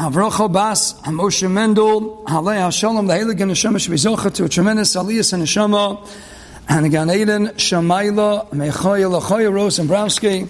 [0.00, 5.42] Avrocha Bas, Moshe Mendel, Halei HaShalom, the Heilige Neshama Shvizocha to a tremendous Aliyah and
[5.42, 6.08] Neshama,
[6.70, 10.40] and Gan Eden, Shamayla, Mechoya, Lachoya, Rose and Browski,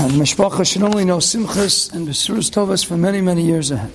[0.00, 3.92] and Mishpacha should only know Simchas and Besurus Tovas for many, many years ahead.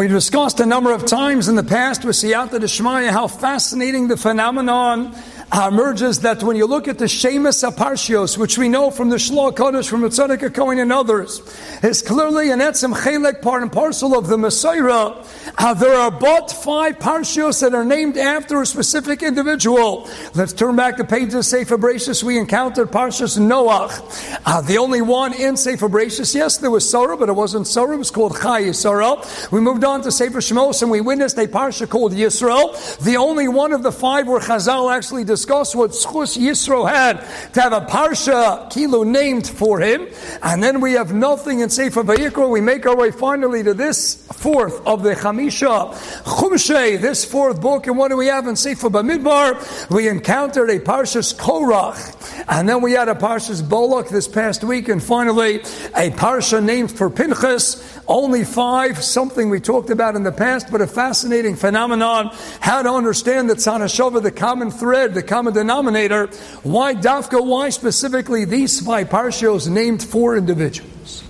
[0.00, 2.06] We discussed a number of times in the past.
[2.06, 5.14] With Siyata Deshmaya how fascinating the phenomenon
[5.52, 9.52] emerges that when you look at the Shemus Aparshios, which we know from the Shloh
[9.52, 11.40] Kodesh, from the Tzaddik Cohen and others,
[11.82, 15.26] is clearly an etzem chelek part and parcel of the Mesorah.
[15.58, 20.08] Uh, there are but five parshios that are named after a specific individual.
[20.34, 22.22] Let's turn back the page of Sefer Bereshis.
[22.22, 24.40] We encountered Parshas Noach.
[24.46, 27.94] Uh, the only one in Sefer Bereshis, yes, there was Sarah, but it wasn't Sarah.
[27.94, 29.16] It was called Chai Sarah.
[29.50, 32.98] We moved on to Sefer Shemos and we witnessed a parsha called Yisro.
[32.98, 37.20] The only one of the five where Chazal actually discuss what Schus Yisro had
[37.54, 40.06] to have a Parsha Kilo named for him.
[40.42, 42.50] And then we have nothing in Sefer Vayikra.
[42.50, 47.86] We make our way finally to this fourth of the Chamisha Chumshe, this fourth book.
[47.86, 49.88] And what do we have in Sefer Bamidbar?
[49.88, 52.44] We encountered a Parshas Korach.
[52.46, 54.90] And then we had a Parshas Bolak this past week.
[54.90, 55.60] And finally,
[55.96, 57.98] a Parsha named for Pinchas.
[58.06, 62.30] Only five, something we talked about in the past, but a fascinating phenomenon.
[62.58, 66.26] How to understand that Sanashova, the common thread, the common denominator.
[66.64, 67.42] Why Dafka?
[67.42, 71.22] Why specifically these five parshios named four individuals?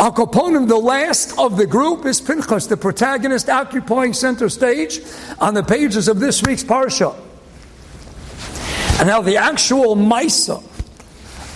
[0.00, 5.00] Al Kaponim, the last of the group, is Pinchas, the protagonist occupying center stage
[5.38, 7.14] on the pages of this week's parsha.
[8.98, 10.60] And now the actual Maisa,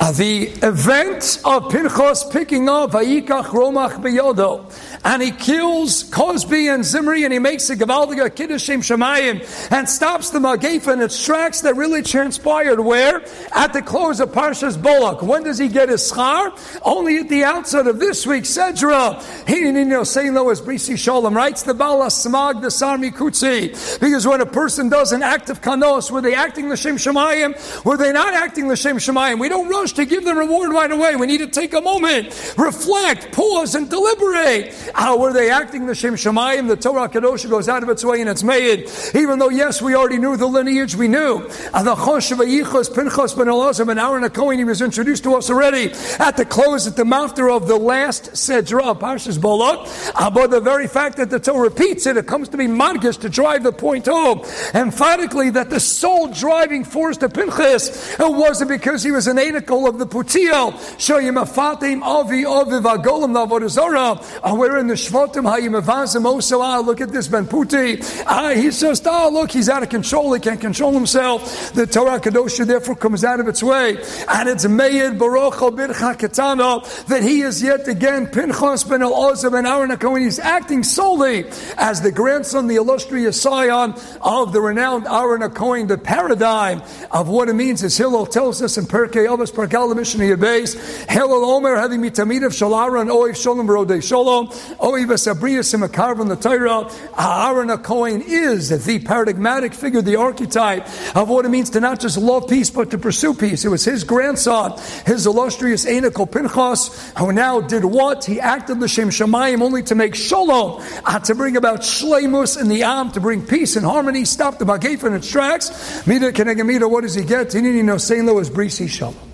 [0.00, 4.64] uh, the event of Pinchas picking up Vayikach Romach Beyodo,
[5.04, 10.30] and he kills Cozbi and Zimri and he makes a Gavaldiga Kiddushem Shemayim and stops
[10.30, 13.24] the Magif and its tracks that really transpired where?
[13.52, 15.22] At the close of Parshas Bolak.
[15.22, 16.56] When does he get his schar?
[16.82, 19.16] Only at the outset of this week's Sedra.
[19.46, 24.00] Hinino Seilo as Brisi Shalom writes the Bala Smag the Sarmi Kutsi.
[24.00, 27.84] Because when a person does an act of kanos, were they acting L'Shem Shemayim?
[27.84, 29.40] Were they not acting L'Shem Shemayim?
[29.40, 31.16] We don't rush to give them reward right away.
[31.16, 34.74] We need to take a moment, reflect, pause, and deliberate.
[34.94, 36.68] How were they acting the Shem Shemayim?
[36.68, 38.90] The Torah Kadosh goes out of its way and it's made.
[39.14, 41.42] Even though, yes, we already knew the lineage, we knew.
[41.42, 45.92] The Chosh Yichos, Pinchas ben Elazar ben Aaron Cohen, he was introduced to us already
[46.18, 50.12] at the close, at the mouthter of the last Sedra, Parshas Bolot.
[50.14, 53.20] Uh, but the very fact that the Torah repeats it, it comes to be Madgish
[53.20, 54.42] to drive the point home.
[54.74, 59.38] Emphatically, that the sole driving force to Pinchas wasn't because he was an
[59.78, 60.72] anicle of the Putiel.
[60.96, 64.56] Shoyim Afatim Avi Aviv Agolim Navodazara.
[64.56, 66.60] We're in the Shvatim Hayimavazim Oso.
[66.60, 68.24] Ah, look at this Ben Puti.
[68.26, 70.32] Ah, he's just, ah, look, he's out of control.
[70.32, 71.72] He can't control himself.
[71.72, 73.96] The Torah Kadosha therefore comes out of its way.
[74.28, 79.66] And it's Meir Baruch Bircha Ketana that he is yet again Pinchas ben El ben
[79.66, 80.22] Aaron Cohen.
[80.22, 81.46] He's acting solely
[81.76, 87.48] as the grandson, the illustrious scion of the renowned Aaron Cohen, the paradigm of what
[87.48, 91.08] it means, as Hillel tells us in Perkei Avos Parkal Mishnah Yabes.
[91.10, 94.48] Hillel Omer having mitamid of Shalara and Oiv Shalom Rodei Shalom.
[94.48, 101.28] Oiva Sabriya Simakar in the Torah, Aaron Cohen is the paradigmatic figure, the archetype of
[101.28, 103.64] what it means to not just love peace, but to pursue peace.
[103.64, 108.24] It was his grandson, his illustrious Enoch Pinchas, who now did what?
[108.24, 112.82] He acted L'Shem Shemayim only to make shalom, uh, to bring about shlemus in the
[112.84, 116.06] Am, to bring peace and harmony, stop the Magif in its tracks.
[116.06, 117.48] Mida Kenegamida, what does he get?
[117.48, 119.27] Tinini no Lo is Brisi Shalom.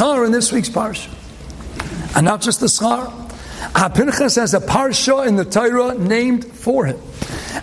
[0.00, 1.10] Schar in this week's parsha.
[2.16, 3.12] And not just the schar.
[3.94, 6.98] Pinchas has a parsha in the Torah named for him.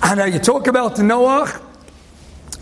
[0.03, 1.59] And now you talk about the Noach,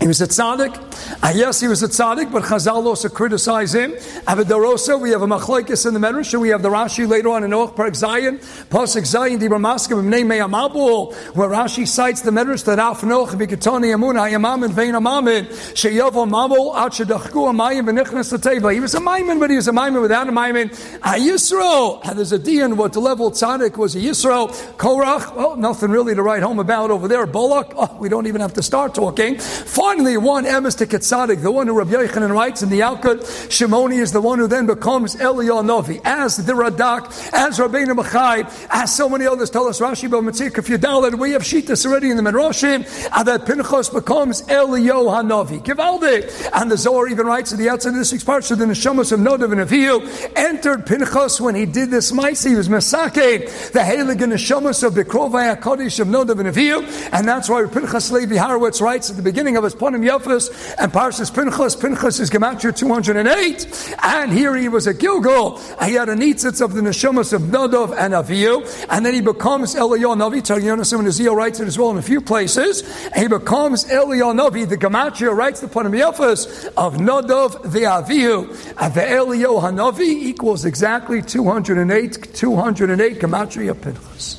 [0.00, 0.76] he was a tzaddik.
[1.22, 3.92] Uh, yes, he was a tzaddik, but Chazal also criticized him.
[4.26, 7.44] Avodarosa, we have a machlekes in the Medrash, and we have the Rashi later on
[7.44, 12.64] in Noach Park Zion, Pasuk Zion, Dibra Maskav, Name Meyamabul, where Rashi cites the Medrash
[12.66, 18.72] that Af Noach, Bikatoni Amun, Hayamamin, Vein Amamin, Sheyavo Mabul, Achadachku, Amayim, Benichnas Teva.
[18.72, 20.66] He was a Maimin, but he was a Maimin without a Maimin.
[20.96, 24.48] A Yisro, and there's a Dian, what the level tzaddik was a Yisro.
[24.76, 27.26] Korach, well, nothing really to write home about over there.
[27.26, 29.38] Bolak, oh, we don't even have to start talking.
[29.86, 33.20] Finally, one emes to Isaac Etzadik, the one who Rabbi Yochanan writes in the Yalkut,
[33.48, 38.68] Shimoni is the one who then becomes Eliyahu Novi, as the Radak, as Rabbeinu Machai,
[38.70, 42.22] as so many others tell us, Rashi you download, we have Shitas already in the
[42.22, 42.84] Medrashim,
[43.16, 45.62] and that Pinchas becomes Eliyahu Hanovi.
[45.62, 46.50] Givaldik.
[46.52, 49.20] And the Zohar even writes at the outside of this week's parsha, the Neshamas of
[49.20, 52.42] Nodav and Avihu entered Pinchas when he did this mice.
[52.42, 56.82] He was Mesake, the Heilig and Neshamas of the Krovai HaKadosh of Nodav and Avihu.
[57.12, 60.92] And that's why Pinchas Levi Horowitz writes at the beginning of his Ponim Yafas and
[60.92, 63.96] Parshas Pinchas, Pinchas is Gematria 208.
[64.02, 65.58] And here he was a Gilgal.
[65.84, 68.86] He had a Nitzitz of the Neshamas of Nodav and Avihu.
[68.88, 70.42] And then he becomes Eliyahu Navi.
[70.42, 72.82] Taryonis and Ezekiel writes it as well in a few places.
[73.06, 74.68] And he becomes Eliyahu.
[74.68, 78.48] The Gematria writes the Ponim Yafas of Nodav the Avihu.
[78.78, 84.36] And the Eliyahu Hanavi equals exactly 208, 208 Gematria Pinchas.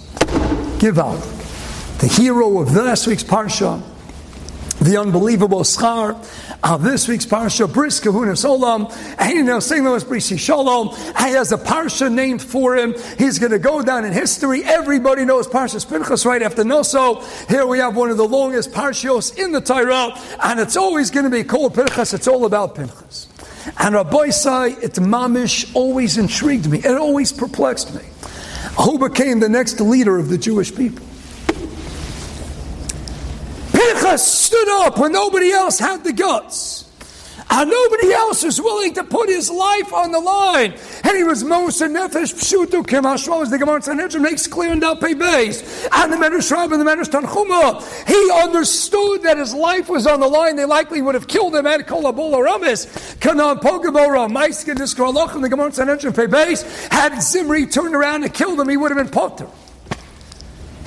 [0.80, 1.22] Give out.
[2.00, 3.82] The hero of last week's Parsha
[4.80, 6.16] the unbelievable schar
[6.64, 10.90] of this week's parsha, Bris Kahuna and now Singlos Brisi Shalom.
[10.90, 12.94] He has a parsha named for him.
[13.18, 14.64] He's going to go down in history.
[14.64, 17.24] Everybody knows Parshas Pinchas right after Noso.
[17.50, 20.12] Here we have one of the longest parshios in the Torah,
[20.44, 22.14] and it's always going to be called Pinchas.
[22.14, 23.28] It's all about Pinchas.
[23.80, 26.80] And Rabbi Sai, it mamish always intrigued me.
[26.80, 28.04] It always perplexed me.
[28.82, 31.07] Who became the next leader of the Jewish people?
[34.16, 36.86] Stood up when nobody else had the guts.
[37.50, 40.74] And nobody else was willing to put his life on the line.
[41.04, 45.14] And he was Moshe Nefesh Pshutu Kemashmo, as the Gemara Sanhedrin makes clear in Dalpei
[45.14, 45.88] Beis.
[45.94, 47.82] And the Medrash Rab and the Medrash Tanchuma.
[48.06, 50.58] He understood that his life was on the line.
[50.58, 53.16] They likely would have killed him at Kolabola Ramis.
[53.20, 56.92] Kanan Pogabora, Maiskin Diskralach, and the Gemara Sanhedrin Pei Beis.
[56.92, 59.48] Had Zimri turned around and killed him, he would have been potter.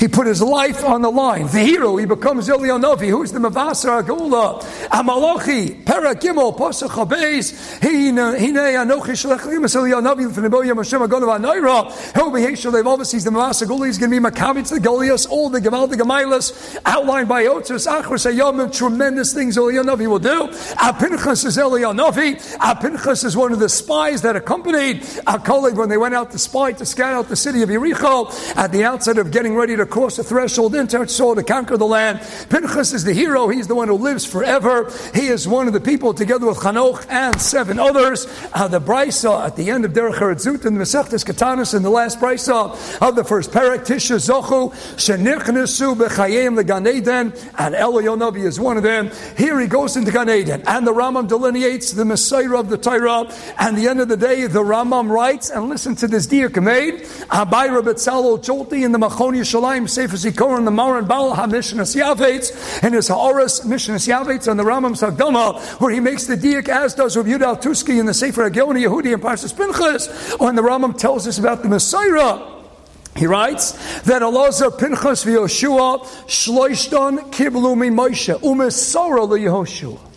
[0.01, 1.47] He put his life on the line.
[1.49, 9.13] The hero, he becomes Eliyahu who's the Mavasar Agula, Amalochi, Paragimel, Posach Habez, Hine Anochi
[9.13, 13.87] Shalech Limas Eliyahu Finiboya Mashem Agonav Anoira, He'll be Heshalev, obviously he's the Mavasar Agula,
[13.87, 17.87] he's going to be Makabit the Goliath, all the Gamal the Gamailas, outlined by Otis,
[17.87, 20.49] Achras Ayom, tremendous things Eliyahu will do.
[20.79, 26.15] Apinchas is Eliyahu Apinchas is one of the spies that accompanied Akolib when they went
[26.15, 28.31] out to spy to scout out the city of Yericho.
[28.57, 31.87] At the outset of getting ready to cross the threshold into Eretz to conquer the
[31.87, 32.21] land.
[32.49, 33.49] Pinchas is the hero.
[33.49, 34.91] He's the one who lives forever.
[35.15, 38.27] He is one of the people, together with Chanoch and seven others.
[38.53, 41.91] Uh, the brisa at the end of Derech Zut and the Mesechtes Katanis and the
[41.91, 48.61] last brisa of the first parak, Tisha Zochu, Shenichnesu B'chayim the Eden, and Eliyahu is
[48.61, 49.11] one of them.
[49.37, 53.31] Here he goes into Gan Eden, and the Rambam delineates the Mesorah of the Torah.
[53.59, 57.01] And the end of the day, the Rambam writes, and listen to this dear made,
[57.31, 62.83] Abayra Betzalo Cholti in the Machoni Shalim Chaim Sefer Zikaron, the Maran Baal HaMishnah Yavetz,
[62.83, 66.93] and his Ha'oras Mishnah Yavetz on the Rambam Sagdama, where he makes the diak, as
[66.93, 70.99] does Rabbi Yudal Tuski in the Sefer Agoni Yehudi and Parshas Pinchas, when the Rambam
[70.99, 72.63] tells us about the Mesorah.
[73.17, 73.73] He writes
[74.03, 80.10] that Elazar Pinchas v'Yoshua shloishton kiblu mi Moshe umesora leYehoshua.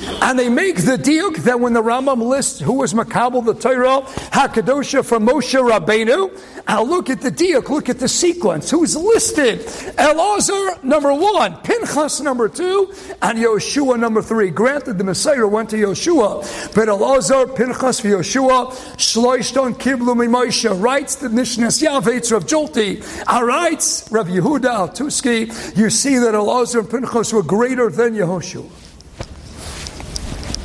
[0.00, 4.02] And they make the diuk that when the Rambam lists who was Makabal the Torah,
[4.30, 6.30] Hakadosha from Moshe Rabbeinu,
[6.68, 8.70] now look at the diuk, look at the sequence.
[8.70, 9.60] Who's listed?
[9.60, 12.92] Elazar, number one, Pinchas, number two,
[13.22, 14.50] and Yoshua, number three.
[14.50, 21.28] Granted, the Mesorah went to Yoshua, but Elazar, Pinchas, Yoshua, Shloishton, Kiblu, Moshe, writes the
[21.28, 23.02] Mishnah Yavetz of Jolti.
[23.26, 28.77] I writes Rav Yehuda Tuski, you see that Elazar and Pinchas were greater than Yehoshua.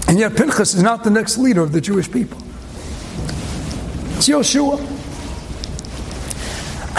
[0.07, 2.37] And yet Pinchas is not the next leader of the Jewish people.
[4.17, 4.79] It's Yoshua.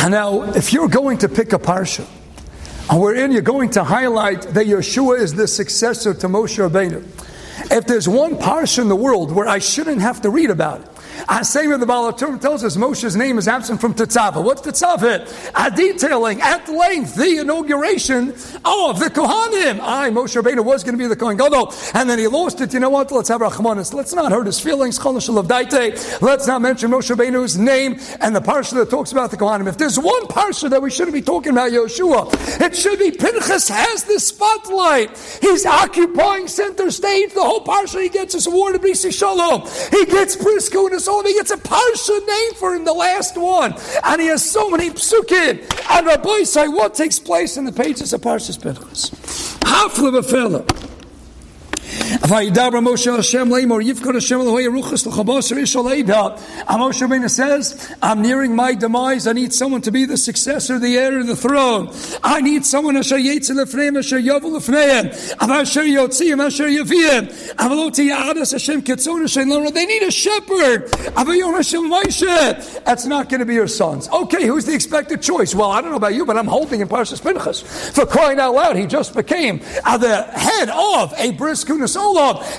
[0.03, 2.07] And now, if you're going to pick a parsha,
[2.91, 7.03] and wherein you're going to highlight that Yeshua is the successor to Moshe Rabbeinu,
[7.71, 10.89] if there's one parsha in the world where I shouldn't have to read about it,
[11.29, 14.43] Uh, same with the Balaturm tells us Moshe's name is absent from Tetzaveh.
[14.43, 15.53] What's Tetzaveh?
[15.55, 18.31] A detailing at length the inauguration
[18.65, 19.81] of the Kohanim.
[19.81, 22.73] I, Moshe Rabbeinu, was going to be the Kohen Gadol, and then he lost it.
[22.75, 23.11] You know what?
[23.13, 23.93] Let's have Rachmanis.
[23.95, 25.03] Let's not hurt his feelings.
[25.05, 29.69] Let's not mention Moshe Rabbeinu's name and the parsha that talks about the Kohanim.
[29.69, 33.69] If there's one parsha that we shouldn't be talking about Yeshua, it should be Pinchas
[33.69, 35.11] has the spotlight.
[35.41, 37.33] He's occupying center stage.
[37.35, 39.63] The whole parsha he gets his award of Bisi Shalom.
[39.91, 43.75] He gets Briscoe and his Solomon gets a parsha name for him, the last one.
[44.05, 45.61] And he has so many psukim.
[45.91, 49.11] And Rabbi say, what takes place in the pages of Parshas Pinchas?
[49.61, 50.94] Hafla b'fela.
[52.25, 56.39] Vayidabra Moshe Hashem Lemor Yivkot Hashem Elohei Ruchas L'Chaboser Ishal Eida.
[56.69, 59.27] Moshe Rabbeinu says, I'm nearing my demise.
[59.27, 61.91] I need someone to be the successor, the heir of the throne.
[62.23, 68.53] I need someone Asher Yetzel Lefneim, Asher Yovel Lefneim, Asher Yotziyim, Asher Yaviyim, Avaloti Ya'adas
[68.53, 69.71] Hashem Ketzon Hashem Lora.
[69.71, 70.91] They need a shepherd.
[71.13, 72.85] Avayom Hashem Moshe.
[72.85, 74.09] That's not going to be your sons.
[74.09, 75.55] Okay, who's the expected choice?
[75.55, 77.61] Well, I don't know about you, but I'm holding in Parshas Pinchas.
[77.95, 81.35] For crying out loud, he just became the head of a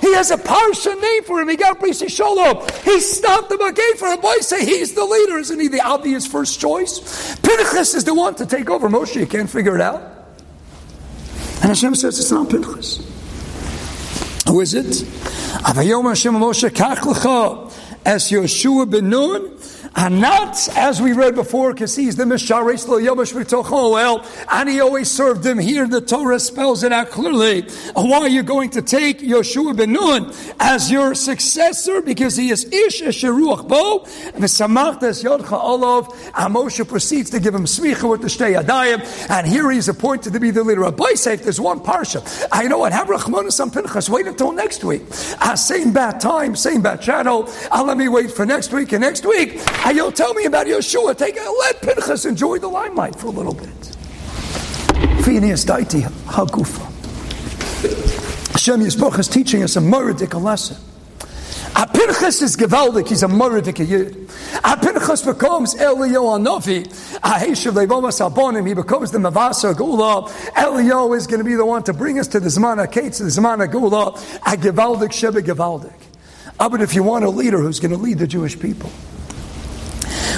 [0.01, 1.49] He has a parsha name for him.
[1.49, 2.67] He got Brisi Shalom.
[2.83, 4.35] He stopped the Magay for a boy.
[4.41, 5.37] Say he's the leader.
[5.37, 7.35] Isn't he the obvious first choice?
[7.37, 8.89] Pinchas is the one to take over.
[8.89, 10.01] Moshe, you can't figure it out.
[11.61, 12.97] And Hashem says it's not Pinchas.
[14.47, 14.85] Who is it?
[16.35, 16.71] Moshe
[18.05, 19.54] as Yeshua ben Nun
[19.95, 22.85] and not, as we read before, he's the Misharis
[23.91, 25.57] Well, and he always served him.
[25.57, 27.61] Here the Torah spells it out clearly.
[27.93, 32.01] Why are you going to take Yeshua ben Nun as your successor?
[32.01, 33.99] Because he is Ish Esheruach Bo,
[35.25, 39.71] Yodcha Olav, and Moshe proceeds to give him smicha with the Shtei Adayim, and here
[39.71, 41.41] he's appointed to be the leader of Baisef.
[41.41, 42.47] There's one parsha.
[42.51, 45.03] I know what, have Rachmanis on Pinchas, wait until next week.
[45.39, 47.49] Uh, same bad time, same bad channel.
[47.71, 49.61] Uh, let me wait for next week, and next week,
[49.91, 51.17] you'll tell me about Yeshua.
[51.17, 53.67] Take let Pinchas enjoy the limelight for a little bit.
[55.23, 56.91] Phineas Daiti Hagufa.
[58.51, 60.77] Hashem Yisboch is teaching us a meridic lesson.
[61.75, 64.29] A Pinchas is Gevaldik, he's a meridic Yid.
[64.81, 66.85] Pinchas becomes Elio Anovi,
[67.17, 70.31] a Heshav Levomas Albonim, he becomes the Mavasa Gula.
[70.55, 73.25] Elio is going to be the one to bring us to the Zmana Kates, the
[73.25, 75.93] Zmana Gula, a Gevaldik Sheba Gevaldik.
[76.59, 78.89] Uh, but if you want a leader who's going to lead the Jewish people,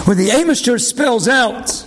[0.07, 1.85] when the Amish spells out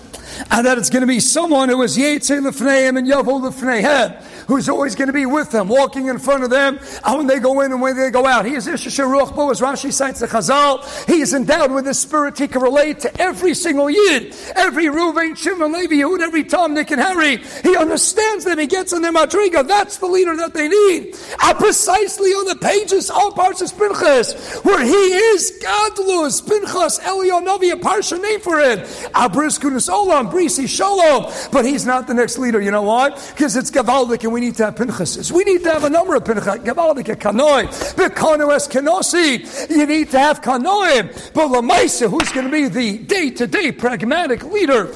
[0.50, 4.68] and that it's going to be someone who is Yetze Lefneim and Yavo Lefneihem, who's
[4.68, 7.70] always going to be with them, walking in front of them, when they go in
[7.70, 8.44] and when they go out.
[8.44, 10.84] He is Isha Bo, as Rashi cites the Chazal.
[11.06, 15.36] He is endowed with the spirit he can relate to every single Yid, every Ruvain,
[15.36, 17.36] Shimon, Levi, Yehud, every Tom, Nick, and Harry.
[17.62, 18.58] He understands them.
[18.58, 19.66] He gets in their madriga.
[19.66, 21.14] That's the leader that they need.
[21.42, 27.76] And precisely on the pages of Parshas Pinchas, where he is Gadlus, Pinchas, Elionovi, a
[27.76, 28.80] Parsha name for it.
[29.14, 31.32] Abriskunus Olam, Brisi Shalom.
[31.52, 32.60] But he's not the next leader.
[32.60, 33.10] You know why?
[33.10, 35.30] Because it's Gavaldik and we need to have Pinchases.
[35.30, 36.64] We need to have a number of Pinchas.
[36.64, 37.66] Gavaldik Kanoi.
[37.94, 39.70] Bekano es Kanosi.
[39.70, 41.32] You need to have Kanoim.
[41.32, 44.92] But Lamaisa, who's going to be the day to day pragmatic leader,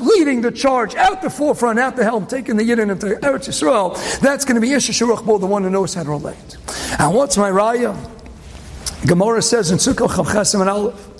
[0.00, 4.20] leading the charge at the forefront, at the helm, taking the Yidden into Eretz Yisrael,
[4.20, 6.56] that's going to be Isha Sharuch the one who knows how to relate.
[6.98, 7.94] And what's my raya?
[9.06, 11.10] Gemara says in Sukkot Chav and Aleph,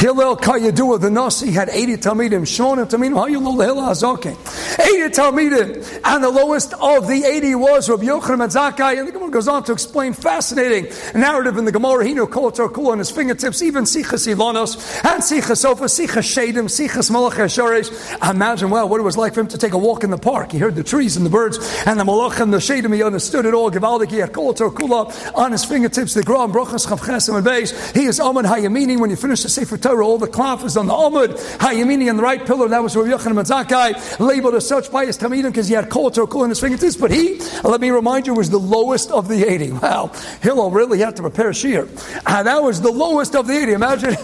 [0.00, 2.40] Hillel Kayadua, the Nasi, had 80 Talmidim.
[2.46, 4.32] Shmona Talmidim, how you know the Hillel Hazokin?
[4.80, 6.00] 80 Talmidim.
[6.02, 8.98] And the lowest of the 80 was Rabbi Yochanan Zakai.
[8.98, 12.06] And the Gemara goes on to explain fascinating narrative in the Gemara.
[12.06, 16.64] He knew Kol Kul on his fingertips, even Sichas Ilonos, and Sichas Sofa, Sichas Shadim,
[16.64, 18.30] Sichas Malach Hasharesh.
[18.30, 20.52] Imagine, well, what it was like for him to take a walk in the park.
[20.52, 22.94] He heard the trees and the birds and the Malach and the Shadim.
[22.94, 23.70] He understood it all.
[23.70, 26.14] Givaldik, he had Kol Kula on his fingertips.
[26.14, 27.94] The Gram, Brochas, Chavchesim, and Beis.
[27.94, 30.86] He is Aman Hayamini when you finish the Sefer Torah, all the cloth is on
[30.86, 34.90] the Amud, Hayamini on the right pillar, that was Rabbi Yochanan Matzakai, labeled as such
[34.92, 37.90] by his Tamidim because he had Kol Torah in his fingertips, but he, let me
[37.90, 39.72] remind you, was the lowest of the 80.
[39.72, 41.88] Wow, Hillel really had to prepare Shir.
[41.88, 42.22] shear.
[42.26, 43.72] And that was the lowest of the 80.
[43.72, 44.16] Imagine.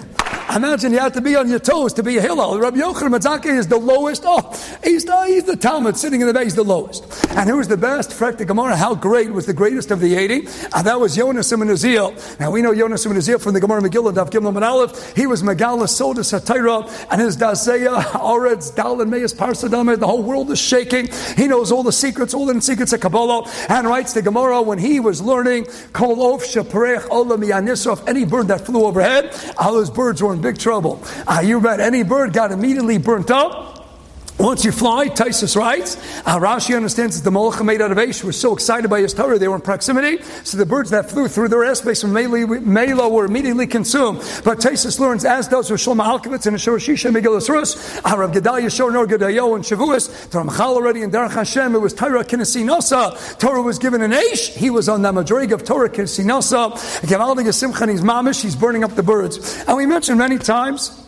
[0.57, 2.59] Imagine you have to be on your toes to be a Hillel.
[2.59, 4.23] Rabbi Yochanan Matzaki is the lowest.
[4.25, 4.41] Oh,
[4.83, 7.05] he's the, he's the Talmud sitting in the base, he's the lowest.
[7.33, 8.09] And who was the best?
[8.09, 10.47] Frek the Gemara, how great was the greatest of the 80?
[10.75, 12.41] And that was Jonas and Azil.
[12.41, 15.15] Now we know Jonas and Azil from the Gemara Megillah, Dav Gimel Aleph.
[15.15, 20.23] He was Megala Soda Satira, and his Dazeya, Aretz, Dal, and Meis Parsadam, the whole
[20.23, 21.11] world is shaking.
[21.37, 24.79] He knows all the secrets, all the secrets of Kabbalah, and writes the Gemara when
[24.79, 29.91] he was learning, Kol Of Shaprech Olam Yanisraf, any bird that flew overhead, all those
[29.91, 31.03] birds were in big trouble.
[31.27, 33.76] Uh, you bet any bird got immediately burnt up.
[34.39, 38.23] Once you fly, Taisus writes, uh, Rashi understands that the Molech made out of Aish
[38.23, 41.27] were so excited by his Torah, they were in proximity, so the birds that flew
[41.27, 44.19] through their airspace from Mela were immediately consumed.
[44.45, 48.71] But Taisus learns, as does Rosh Alkovitz and Ashur Shisha Megillah Rus, uh, Rav Gedalia
[48.71, 53.39] Shor Nor Gedayo and Shavuos, Ramchal already in Derech Hashem, it was Torah Kinesinosa.
[53.39, 56.73] Torah was given an Aish, he was on the Madrig of Torah Kinesinosa.
[57.07, 59.65] Gevaldig Simchan, he's mamish, he's burning up the birds.
[59.67, 61.06] And we mentioned many times,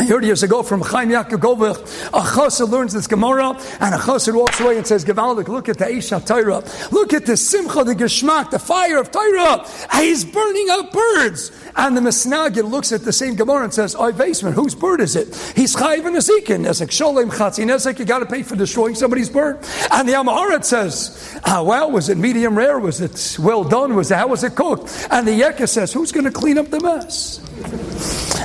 [0.00, 1.76] I heard years ago from Chaim Yaakov
[2.14, 5.76] a chassid learns this Gemara, and a chassid walks away and says, Gevaldik, look at
[5.76, 6.64] the Isha Torah.
[6.90, 9.62] Look at the Simcha, the Geschmack, the fire of Torah.
[9.96, 11.52] He's burning up birds.
[11.76, 15.16] And the Mesnagid looks at the same Gemara and says, Oy basement, whose bird is
[15.16, 15.28] it?
[15.54, 16.64] He's Chayiv and Ezekin.
[16.64, 19.56] Nezek Sholem Chatzi Nezek, you got to pay for destroying somebody's bird.
[19.92, 22.78] And the Amaharat says, ah, well, was it medium rare?
[22.78, 23.94] Was it well done?
[23.94, 25.08] Was it, how was it cooked?
[25.10, 27.40] And the Yekka says, who's going to clean up the mess?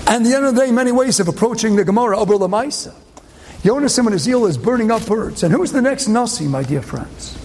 [0.07, 2.93] And the end of the day, many ways of approaching the Gemara, Abra Lamaisa.
[3.65, 5.41] Yonas and Azil is burning up birds.
[5.41, 7.35] And who's the next Nasi, my dear friends?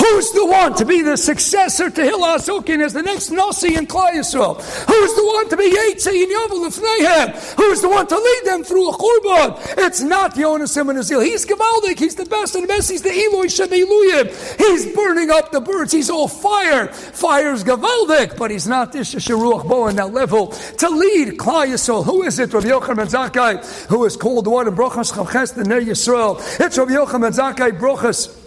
[0.00, 3.86] Who's the one to be the successor to Hillel Azukin as the next Nasi in
[3.86, 4.56] Klal Yisrael?
[4.56, 7.56] Who's the one to be Yetzei in Yovel Lefneihem?
[7.56, 9.78] Who's the one to lead them through a Churban?
[9.78, 11.24] It's not Yonas and Azil.
[11.24, 11.98] He's Gavaldik.
[11.98, 12.90] He's the best and the best.
[12.90, 14.58] He's the Eloi Shebeluyim.
[14.58, 15.92] He's burning up the birds.
[15.92, 16.88] He's all fire.
[16.88, 22.04] Fire's Gavaldik, but he's not this Sharuach Bo on that level to lead Klal Yisrael.
[22.04, 22.52] Who is it?
[22.52, 26.38] Rabbi Yochanan Zakkai, who is called the one in Brochas Chavches the Ner Yisrael.
[26.60, 28.41] It's Rabbi Yochanan Zakkai Brochas.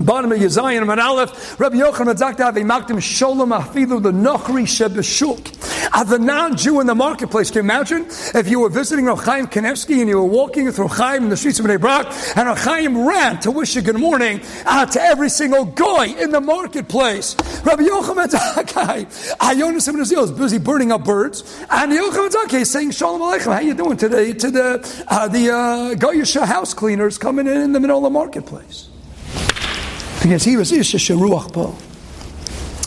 [0.00, 5.90] Bottom of Yezayin and Aleph, Rabbi Yochanan Sholem Afilu the Nochri Shebeshuk.
[5.94, 9.48] As a non-Jew in the marketplace, can you imagine if you were visiting Rav Chaim
[9.52, 12.06] and you were walking through Chaim in the streets of Bnei Brak,
[12.36, 16.30] and Rav Chaim ran to wish you good morning uh, to every single guy in
[16.30, 17.36] the marketplace.
[17.62, 22.92] Rabbi Yochanan Zakkai, Ayonis Ibn is busy burning up birds, and Yochanan Zakkai is saying
[22.92, 23.52] Shalom Aleichem.
[23.52, 24.32] How you doing today?
[24.32, 28.10] To the uh, the uh, Goyisha house cleaners coming in in the middle of the
[28.10, 28.88] marketplace
[30.22, 31.76] because he was Isha Sharuach Bo.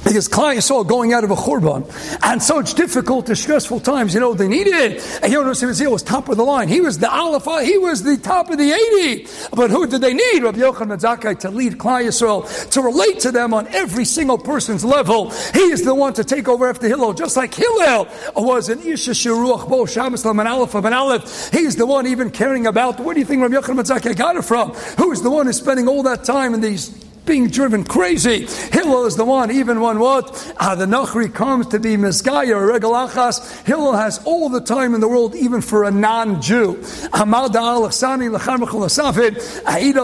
[0.06, 1.84] Because Klal Yisrael going out of a churban
[2.24, 5.02] and such difficult and stressful times, you know, they needed.
[5.24, 6.68] And Yonos Zil was top of the line.
[6.68, 9.28] He was the Aleph, he was the top of the 80.
[9.56, 10.44] But who did they need?
[10.44, 14.86] Rabbi Yochanan Zakkai to lead Klal Yisrael, to relate to them on every single person's
[14.86, 15.32] level.
[15.54, 19.12] He is the one to take over after Hillel, just like Hillel was an Isha
[19.12, 21.52] Shiruach Bo Shabbos and Aleph of an Aleph.
[21.52, 24.44] He's the one even caring about, where do you think Rabbi Yochanan Zakkai got it
[24.44, 24.70] from?
[25.00, 28.46] Who's the one who's spending all that time in these being driven crazy.
[28.72, 30.54] Hillel is the one, even when what?
[30.58, 33.66] Uh, the Nachri comes to be Mizgaya or Regalachas.
[33.66, 36.82] Hillel has all the time in the world, even for a non-Jew.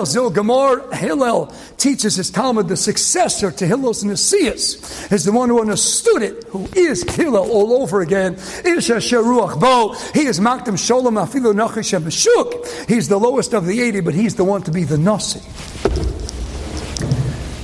[0.06, 0.94] Zil Gamor.
[0.94, 6.44] Hillel teaches his Talmud, the successor to Hillel's Nesias, is the one who understood it,
[6.46, 8.34] who is Hillel all over again.
[8.34, 9.94] Isha Sheruach Bo.
[10.14, 12.88] He is Maktam Sholem Afilu Nachri Shebeshuk.
[12.88, 15.42] He's the lowest of the 80, but he's the one to be the Nasi.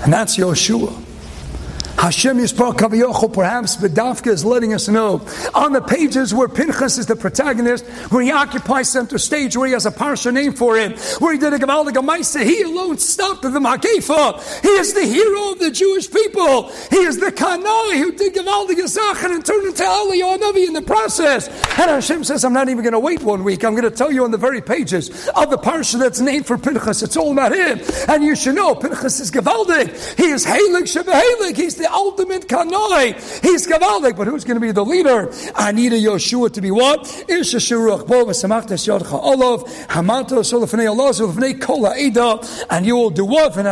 [0.08, 1.07] And that's Yoshua.
[1.98, 5.26] Hashem Yisrael Kavayocho, perhaps Bedavka is letting us know
[5.56, 9.74] on the pages where Pinchas is the protagonist, where he occupies center stage, where he
[9.74, 13.42] has a parsha name for him, where he did a Gavaldig Amaisa, he alone stopped
[13.42, 14.62] the Makefa.
[14.62, 16.70] He is the hero of the Jewish people.
[16.90, 20.84] He is the Kanai who did Gavaldig Zachan and turned into Ali Navi in the
[20.84, 21.48] process.
[21.80, 23.66] And Hashem says, I'm not even going to wait one week.
[23.66, 26.60] I'm going to tell you on the very pages of the parsha that's named for
[26.60, 27.02] Pinchas.
[27.02, 27.82] It's all about him.
[28.08, 30.16] And you should know, Pinchas is Gavaldig.
[30.16, 33.14] He is Halik Sheba He's the the ultimate kanoi.
[33.42, 35.32] He's Gavaldik, but who's going to be the leader?
[35.56, 37.08] I need a Yoshua to be what?
[42.70, 43.58] And you will do what?
[43.58, 43.68] And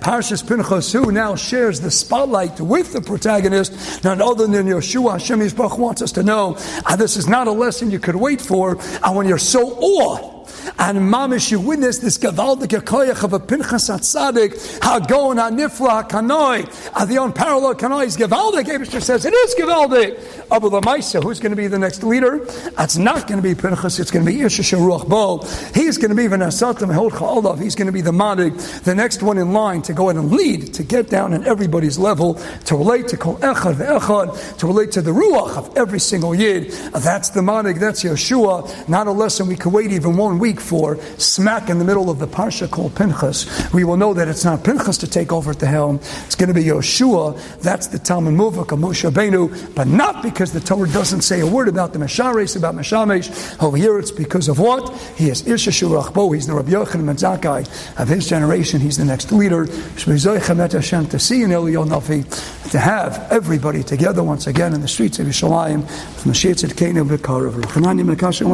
[0.00, 5.12] Parshas Pinchas who now shares the spotlight with the protagonist, none other than Yoshua.
[5.12, 8.40] Hashem Yisbach wants us to know uh, this is not a lesson you could wait
[8.40, 10.41] for and when you're so awed
[10.78, 16.66] and mamish, you witness this gavaldik koyach of a Pinchas Atzadik, Hagon Hanifla Kanoi,
[17.06, 18.64] the unparalleled Kanoi is gavaldik.
[18.64, 20.18] Abishter says it is gavaldik.
[20.50, 22.44] Abu Lamaisa, who's going to be the next leader?
[22.76, 23.98] That's not going to be Pinchas.
[23.98, 25.38] It's going to be Isha Ruach Bo.
[25.74, 27.58] He's going to be Venasatim Holcha Olav.
[27.58, 30.30] He's going to be the Madig, the next one in line to go in and
[30.30, 32.34] lead, to get down in everybody's level,
[32.66, 36.70] to relate to Kol Echad Echad, to relate to the Ruach of every single Yid.
[36.92, 37.80] That's the Madig.
[37.80, 38.88] That's Yeshua.
[38.88, 42.18] Not a lesson we could wait even one week for, smack in the middle of
[42.18, 45.58] the parsha called Pinchas, we will know that it's not Pinchas to take over at
[45.58, 45.96] the helm.
[46.26, 47.60] It's going to be Yoshua.
[47.60, 51.46] That's the Talmud Muvak of Moshe Benu, but not because the Torah doesn't say a
[51.46, 53.62] word about the Meshares, about Meshamesh.
[53.62, 54.90] Over here, it's because of what?
[55.16, 56.34] He is Isha Shurachbo.
[56.34, 58.80] He's the Rabbi Yochanan Menzakai of his generation.
[58.80, 59.66] He's the next leader.
[59.66, 65.26] To see in Eliyahu Nafi, to have everybody together once again in the streets of
[65.26, 65.88] Yerushalayim,
[66.18, 67.52] from the Tzidkenu V'Karav.
[67.62, 68.46] Chanani Mekasha,